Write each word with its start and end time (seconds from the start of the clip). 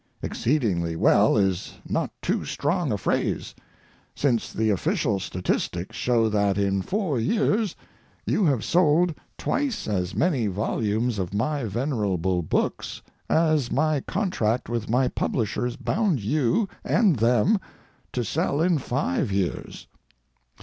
Exceedingly 0.23 0.95
well 0.95 1.37
is 1.37 1.75
not 1.87 2.09
too 2.23 2.43
strong 2.43 2.91
a 2.91 2.97
phrase, 2.97 3.53
since 4.15 4.51
the 4.51 4.71
official 4.71 5.19
statistics 5.19 5.95
show 5.95 6.27
that 6.27 6.57
in 6.57 6.81
four 6.81 7.19
years 7.19 7.75
you 8.25 8.43
have 8.45 8.63
sold 8.63 9.13
twice 9.37 9.87
as 9.87 10.15
many 10.15 10.47
volumes 10.47 11.19
of 11.19 11.35
my 11.35 11.65
venerable 11.65 12.41
books 12.41 13.03
as 13.29 13.71
my 13.71 13.99
contract 13.99 14.69
with 14.69 14.89
my 14.89 15.07
publishers 15.07 15.75
bound 15.75 16.19
you 16.19 16.67
and 16.83 17.17
them 17.17 17.59
to 18.11 18.23
sell 18.23 18.59
in 18.59 18.79
five 18.79 19.31
years. 19.31 19.85